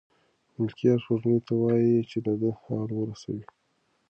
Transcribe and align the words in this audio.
ملکیار 0.57 0.99
سپوږمۍ 1.03 1.39
ته 1.47 1.53
وايي 1.61 1.95
چې 2.09 2.17
د 2.25 2.27
ده 2.41 2.49
حال 2.61 2.89
ورسوي. 2.95 3.45